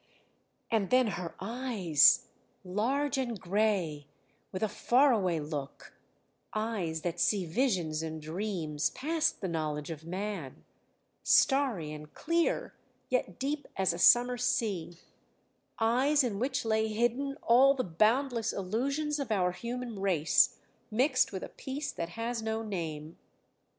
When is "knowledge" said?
9.47-9.91